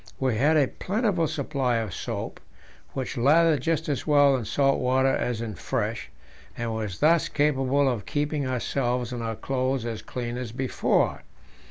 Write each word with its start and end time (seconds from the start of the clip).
We 0.19 0.35
had 0.35 0.57
a 0.57 0.67
plentiful 0.67 1.27
supply 1.27 1.75
of 1.75 1.93
soap, 1.93 2.39
which 2.93 3.17
lathered 3.17 3.61
just 3.61 3.87
as 3.87 4.07
well 4.07 4.35
in 4.35 4.45
salt 4.45 4.79
water 4.79 5.15
as 5.15 5.41
in 5.41 5.53
fresh, 5.53 6.09
and 6.57 6.73
was 6.73 7.01
thus 7.01 7.29
capable 7.29 7.87
of 7.87 8.07
keeping 8.07 8.47
ourselves 8.47 9.13
and 9.13 9.21
our 9.21 9.35
clothes 9.35 9.85
as 9.85 10.01
clean 10.01 10.37
as 10.37 10.53
before. 10.53 11.21